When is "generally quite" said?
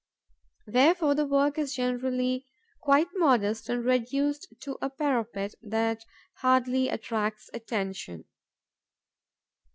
1.75-3.09